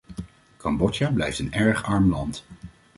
[0.57, 2.45] Cambodja blijft een erg arm land.